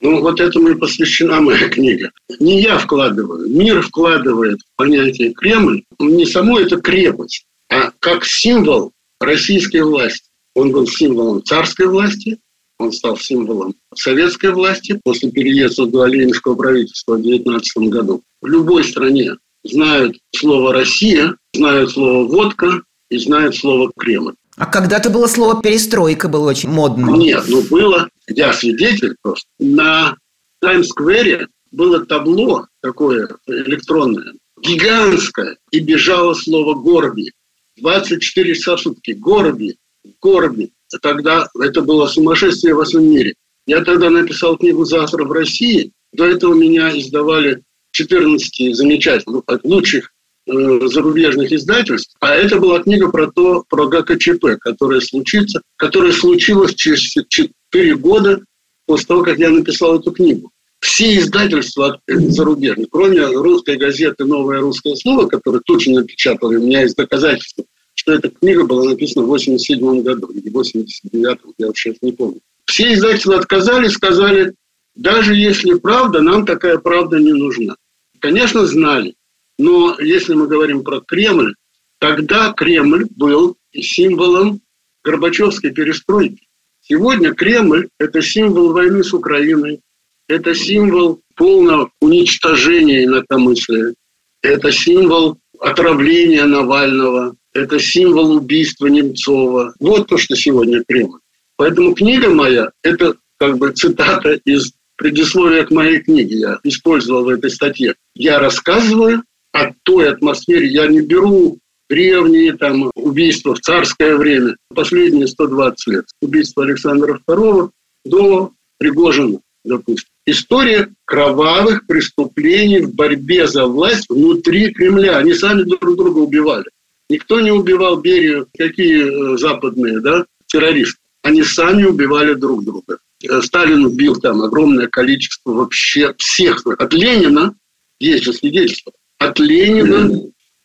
[0.00, 2.10] Ну, вот этому и посвящена моя книга.
[2.38, 8.92] Не я вкладываю, мир вкладывает в понятие Кремль, не само это крепость, а как символ
[9.20, 10.27] российской власти.
[10.58, 12.36] Он был символом царской власти,
[12.80, 18.22] он стал символом советской власти после переезда до Ленинского правительства в 19 году.
[18.42, 24.34] В любой стране знают слово «Россия», знают слово «водка» и знают слово «Кремль».
[24.56, 27.16] А когда-то было слово «перестройка», было очень модно.
[27.16, 29.46] Нет, ну было, я свидетель просто.
[29.60, 30.16] На
[30.60, 37.30] Таймс-сквере было табло такое электронное, гигантское, и бежало слово «Горби».
[37.76, 39.12] 24 часа в сутки.
[39.12, 39.76] Горби,
[40.20, 40.70] Корби.
[41.02, 43.34] Тогда это было сумасшествие во всем мире.
[43.66, 45.92] Я тогда написал книгу «Завтра в России».
[46.12, 50.10] До этого меня издавали 14 замечательных, лучших
[50.46, 50.52] э,
[50.86, 52.14] зарубежных издательств.
[52.20, 58.40] А это была книга про то, про ГКЧП, которая случится, которая случилась через 4 года
[58.86, 60.50] после того, как я написал эту книгу.
[60.80, 66.82] все издательства зарубежные, кроме русской газеты «Новое русское слово», которое тут же напечатали, у меня
[66.82, 67.64] есть доказательства,
[67.98, 72.40] что эта книга была написана в 87 году или 89 я сейчас не помню.
[72.64, 74.54] Все издательства отказали, сказали,
[74.94, 77.74] даже если правда, нам такая правда не нужна.
[78.20, 79.14] Конечно, знали,
[79.58, 81.54] но если мы говорим про Кремль,
[81.98, 84.60] тогда Кремль был символом
[85.02, 86.46] Горбачевской перестройки.
[86.80, 89.80] Сегодня Кремль– это символ войны с Украиной,
[90.28, 93.94] это символ полного уничтожения инакомыслия,
[94.42, 99.74] это символ отравления Навального, это символ убийства Немцова.
[99.80, 101.20] Вот то, что сегодня Кремль.
[101.56, 106.36] Поэтому книга моя– это как бы цитата из предисловия к моей книге.
[106.36, 107.94] Я использовал в этой статье.
[108.14, 109.22] Я рассказываю
[109.52, 110.68] о той атмосфере.
[110.68, 116.04] Я не беру древние там убийства в царское время, последние 120 лет.
[116.20, 117.70] Убийство Александра II
[118.04, 120.08] до Пригожина, допустим.
[120.26, 125.16] История кровавых преступлений в борьбе за власть внутри Кремля.
[125.16, 126.66] Они сами друг друга убивали.
[127.08, 131.00] Никто не убивал Берию, какие э, западные да, террористы.
[131.22, 132.98] Они сами убивали друг друга.
[133.22, 136.66] Э, Сталин убил там огромное количество вообще всех.
[136.66, 137.54] От Ленина,
[137.98, 140.22] есть же свидетельства, от Ленина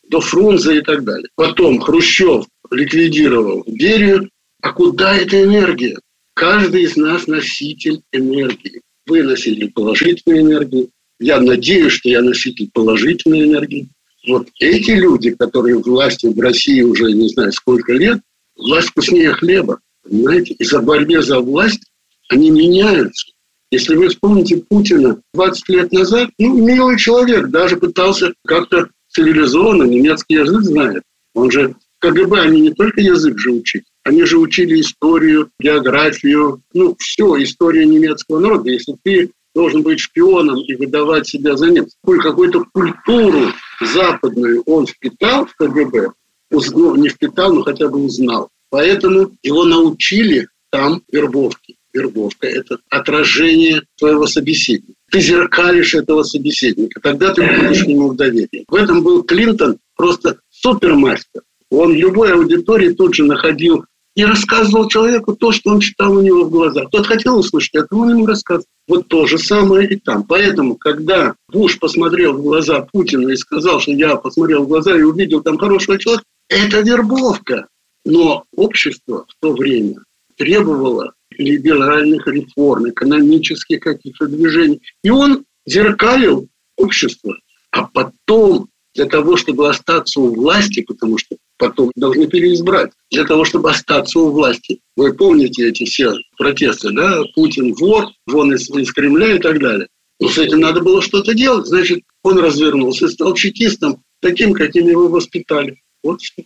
[0.08, 1.28] до Фрунзе и так далее.
[1.34, 4.30] Потом Хрущев ликвидировал Берию.
[4.60, 5.98] А куда эта энергия?
[6.34, 8.80] Каждый из нас носитель энергии.
[9.06, 10.88] Вы носитель положительной энергии.
[11.20, 13.88] Я надеюсь, что я носитель положительной энергии.
[14.26, 18.20] Вот эти люди, которые власти в России уже не знаю сколько лет,
[18.56, 19.80] власть вкуснее хлеба.
[20.02, 20.54] Понимаете?
[20.54, 21.82] И за борьбе за власть
[22.28, 23.32] они меняются.
[23.70, 30.34] Если вы вспомните Путина 20 лет назад, ну, милый человек, даже пытался как-то цивилизованно, немецкий
[30.34, 31.02] язык знает.
[31.34, 36.94] Он же КГБ, они не только язык же учили, они же учили историю, географию, ну,
[36.98, 38.70] все, история немецкого народа.
[38.70, 43.52] Если ты должен быть шпионом и выдавать себя за немца, какую-то культуру
[43.86, 46.12] западную он впитал в КГБ,
[46.50, 48.48] не впитал, но хотя бы узнал.
[48.70, 51.76] Поэтому его научили там вербовки.
[51.92, 54.94] Вербовка– это отражение твоего собеседника.
[55.10, 58.64] Ты зеркалишь этого собеседника, тогда ты будешь ему в доверии.
[58.66, 61.42] В этом был Клинтон просто супермастер.
[61.70, 63.84] Он любой аудитории тут же находил
[64.14, 66.88] и рассказывал человеку то, что он читал у него в глазах.
[66.90, 68.66] Тот хотел услышать это, он ему рассказывал.
[68.86, 70.24] Вот то же самое и там.
[70.24, 75.02] Поэтому, когда Буш посмотрел в глаза Путина и сказал, что я посмотрел в глаза и
[75.02, 77.66] увидел там хорошего человека, это вербовка.
[78.04, 79.96] Но общество в то время
[80.36, 84.80] требовало либеральных реформ, экономических каких-то движений.
[85.02, 87.36] И он зеркалил общество.
[87.70, 93.44] А потом для того, чтобы остаться у власти, потому что потом должны переизбрать, для того,
[93.44, 94.80] чтобы остаться у власти.
[94.96, 97.22] Вы помните эти все протесты, да?
[97.34, 99.88] Путин вор, вон из, из Кремля и так далее.
[100.20, 101.66] Но с этим надо было что-то делать.
[101.66, 105.80] Значит, он развернулся, стал чекистом, таким, каким его воспитали.
[106.02, 106.42] Вот что.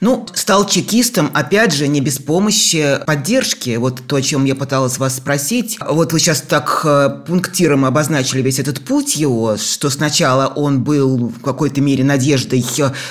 [0.00, 3.76] Ну, стал чекистом, опять же, не без помощи поддержки.
[3.76, 5.78] Вот то, о чем я пыталась вас спросить.
[5.86, 11.28] Вот вы сейчас так э, пунктиром обозначили весь этот путь его, что сначала он был
[11.28, 12.64] в какой-то мере надеждой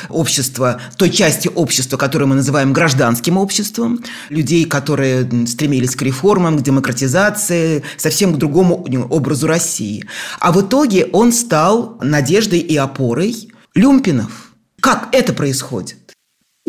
[0.09, 6.63] общества, той части общества, которую мы называем гражданским обществом, людей, которые стремились к реформам, к
[6.63, 10.05] демократизации, совсем к другому образу России.
[10.39, 14.53] А в итоге он стал надеждой и опорой люмпинов.
[14.81, 16.08] Как это происходит?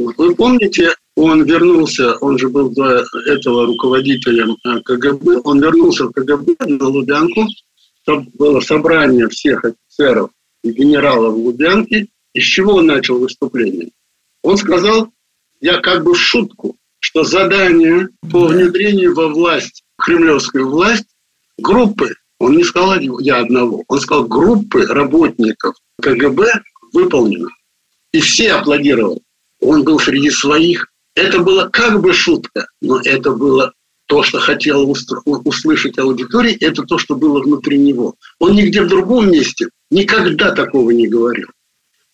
[0.00, 6.12] Вы помните, он вернулся, он же был до этого руководителем э, КГБ, он вернулся в
[6.12, 7.46] КГБ на Лубянку,
[8.06, 10.30] было собрание всех офицеров
[10.64, 12.08] и генералов Лубянки.
[12.32, 13.90] Из чего он начал выступление?
[14.42, 15.10] Он сказал,
[15.60, 21.08] я как бы в шутку, что задание по внедрению во власть, кремлевскую власть,
[21.58, 27.50] группы, он не сказал я одного, он сказал группы работников КГБ выполнено.
[28.12, 29.20] И все аплодировали
[29.60, 30.88] он был среди своих.
[31.14, 33.72] Это было как бы шутка, но это было
[34.06, 38.16] то, что хотела услышать аудитория, это то, что было внутри него.
[38.40, 41.48] Он нигде в другом месте никогда такого не говорил.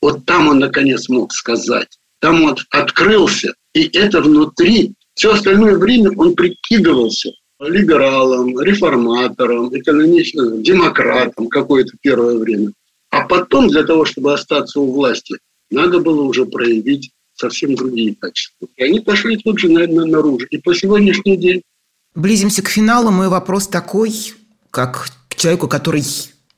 [0.03, 1.89] Вот там он, наконец, мог сказать.
[2.21, 4.93] Там он открылся, и это внутри.
[5.15, 7.31] Все остальное время он прикидывался
[7.61, 12.73] либералом, реформатором, экономичным, демократом какое-то первое время.
[13.11, 15.39] А потом для того, чтобы остаться у власти,
[15.71, 18.69] надо было уже проявить совсем другие качества.
[18.77, 20.47] И они пошли тут же, наверное, наружу.
[20.51, 21.63] И по сегодняшний день...
[22.15, 23.11] Близимся к финалу.
[23.11, 24.13] Мой вопрос такой,
[24.71, 26.03] как к человеку, который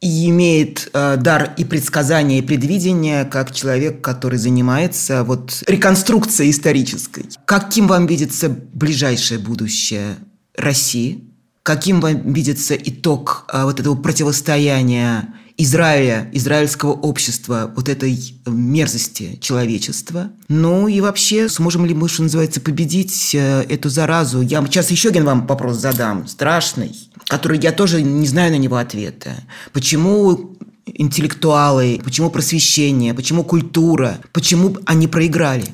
[0.00, 7.24] и имеет э, дар и предсказания, и предвидения, как человек, который занимается вот реконструкцией исторической.
[7.44, 10.16] Каким вам видится ближайшее будущее
[10.54, 11.28] России?
[11.68, 20.30] каким вам видится итог а, вот этого противостояния Израиля, израильского общества, вот этой мерзости человечества.
[20.48, 24.40] Ну и вообще, сможем ли мы, что называется, победить э, эту заразу?
[24.40, 26.92] Я сейчас еще один вам вопрос задам, страшный,
[27.26, 29.34] который я тоже не знаю на него ответа.
[29.72, 30.56] Почему
[30.86, 35.66] интеллектуалы, почему просвещение, почему культура, почему они проиграли?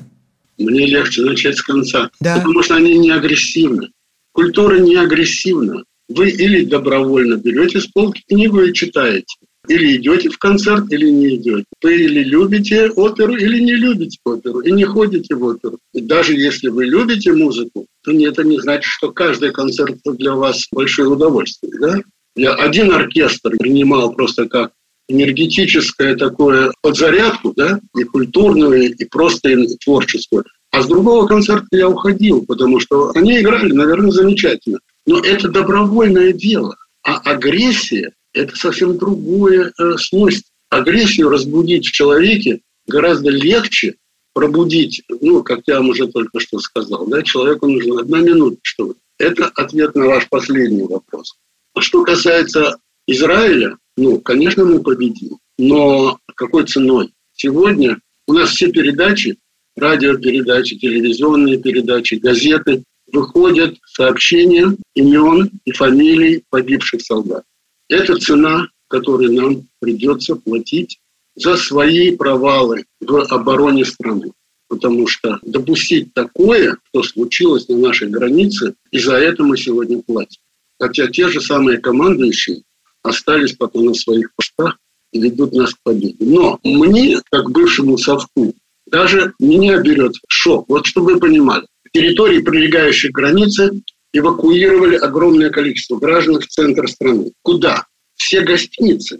[0.57, 2.09] Мне легче начать с конца.
[2.19, 2.37] Да.
[2.37, 3.89] Потому что они не агрессивны.
[4.31, 5.83] Культура не агрессивна.
[6.07, 9.35] Вы или добровольно берете с полки книгу и читаете,
[9.67, 11.65] или идете в концерт, или не идете.
[11.81, 15.79] Вы или любите оперу, или не любите оперу, и не ходите в оперу.
[15.93, 20.67] И даже если вы любите музыку, то это не значит, что каждый концерт для вас
[20.71, 21.73] большое удовольствие.
[21.79, 21.99] Да?
[22.35, 24.71] Я один оркестр принимал просто как
[25.07, 30.43] энергетическое такое подзарядку, да, и культурную, и просто и творческую.
[30.71, 34.79] А с другого концерта я уходил, потому что они играли, наверное, замечательно.
[35.05, 36.75] Но это добровольное дело.
[37.03, 40.51] А агрессия это совсем другое э, свойство.
[40.69, 43.95] Агрессию разбудить в человеке гораздо легче
[44.33, 48.95] пробудить, ну, как я вам уже только что сказал, да, человеку нужна одна минута, чтобы...
[49.17, 51.37] Это ответ на ваш последний вопрос.
[51.73, 52.77] А что касается
[53.07, 57.13] Израиля, ну, конечно, мы победим, но какой ценой?
[57.33, 59.37] Сегодня у нас все передачи,
[59.77, 62.83] радиопередачи, телевизионные передачи, газеты,
[63.13, 67.45] выходят сообщения имен и фамилий погибших солдат.
[67.89, 70.99] Это цена, которую нам придется платить
[71.35, 74.31] за свои провалы в обороне страны.
[74.67, 80.41] Потому что допустить такое, что случилось на нашей границе, и за это мы сегодня платим.
[80.79, 82.63] Хотя те же самые командующие
[83.03, 84.77] остались потом на своих постах
[85.11, 86.17] и ведут нас к победе.
[86.19, 88.55] Но мне, как бывшему совку,
[88.87, 90.67] даже меня берет шок.
[90.67, 93.71] Вот чтобы вы понимали, территории, прилегающие к границе,
[94.17, 97.33] эвакуировали огромное количество граждан в центр страны.
[97.41, 97.85] Куда?
[98.15, 99.19] Все гостиницы.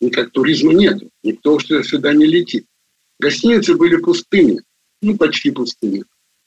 [0.00, 1.02] Никак туризма нет.
[1.22, 2.66] Никто сюда не летит.
[3.18, 4.62] Гостиницы были пустыми.
[5.02, 6.04] Ну, почти пустыми.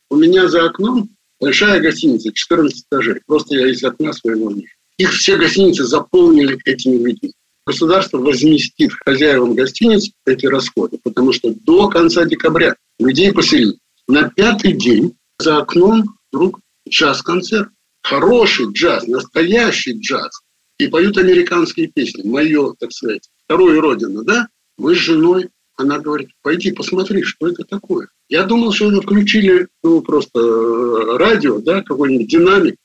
[0.09, 3.21] У меня за окном большая гостиница, 14 этажей.
[3.25, 4.73] Просто я из окна своего вижу.
[4.97, 7.33] Их все гостиницы заполнили этими людьми.
[7.65, 13.77] Государство возместит хозяевам гостиниц эти расходы, потому что до конца декабря людей поселили.
[14.07, 17.69] На пятый день за окном вдруг джаз-концерт.
[18.10, 20.41] Хороший джаз, настоящий джаз.
[20.80, 22.28] И поют американские песни.
[22.28, 24.47] Мое, так сказать, вторую родину, да?
[24.80, 28.07] Мы с женой, она говорит, пойди посмотри, что это такое.
[28.28, 32.78] Я думал, что это включили ну, просто э, радио, да, какой-нибудь динамик.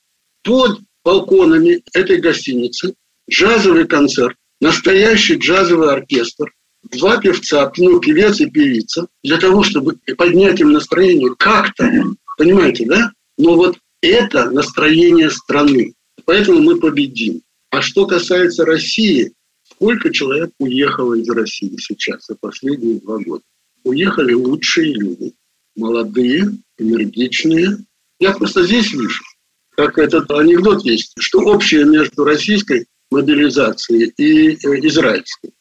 [0.43, 2.93] Под балконами этой гостиницы
[3.27, 6.53] джазовый концерт, настоящий джазовый оркестр,
[6.91, 11.89] два певца, ну, певец и певица, для того, чтобы поднять им настроение как-то,
[12.37, 13.11] понимаете, да?
[13.39, 15.93] Но вот это настроение страны.
[16.25, 17.41] Поэтому мы победим.
[17.71, 19.33] А что касается России,
[19.63, 23.43] сколько человек уехало из России сейчас за последние два года?
[23.83, 25.33] Уехали лучшие люди,
[25.75, 27.77] молодые, энергичные.
[28.19, 29.23] Я просто здесь вижу,
[29.71, 35.51] как этот анекдот есть, что общее между российской мобилизацией и э, израильской.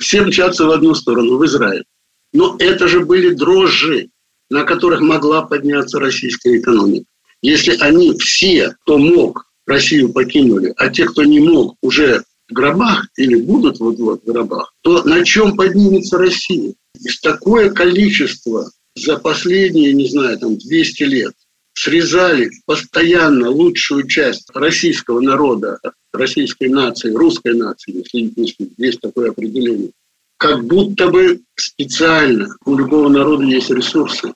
[0.00, 1.84] Все мчатся в одну сторону, в Израиль.
[2.32, 4.08] Но это же были дрожжи,
[4.50, 7.06] на которых могла подняться российская экономика.
[7.42, 13.08] Если они все, кто мог, Россию покинули, а те, кто не мог, уже в гробах
[13.16, 16.74] или будут вот-вот в гробах, то на чем поднимется Россия?
[17.22, 21.32] Такое количество за последние, не знаю, там 200 лет
[21.74, 25.78] срезали постоянно лучшую часть российского народа,
[26.12, 29.90] российской нации, русской нации, если есть такое определение,
[30.36, 34.32] как будто бы специально у любого народа есть ресурсы.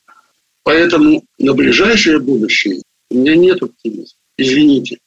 [0.62, 4.18] Поэтому на ближайшее будущее у меня нет оптимизма.
[4.38, 4.98] Извините.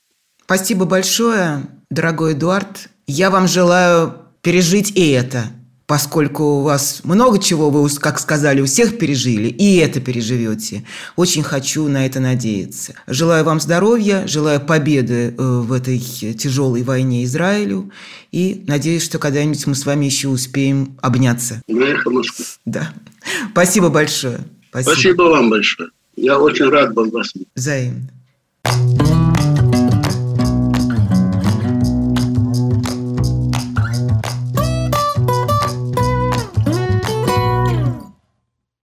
[0.44, 2.90] Спасибо большое, дорогой Эдуард.
[3.08, 5.46] Я вам желаю пережить и это–
[5.90, 10.86] поскольку у вас много чего, вы, как сказали, у всех пережили, и это переживете.
[11.16, 12.94] Очень хочу на это надеяться.
[13.08, 17.92] Желаю вам здоровья, желаю победы э, в этой тяжелой войне Израилю,
[18.32, 21.64] и надеюсь, что когда-нибудь мы с вами еще успеем обняться.
[22.66, 22.94] Да.
[23.52, 24.42] Спасибо большое.
[24.70, 24.92] Спасибо.
[24.92, 25.90] Спасибо вам большое.
[26.22, 27.32] Я очень рад был вас.
[27.56, 28.10] Взаимно.